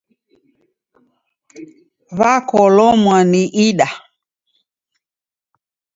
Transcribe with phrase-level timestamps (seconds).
[2.19, 3.89] Wakolomwa ni ida.